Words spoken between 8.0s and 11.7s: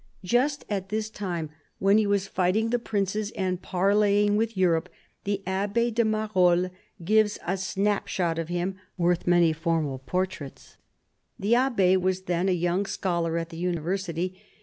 shot of him worth many formal portraits. The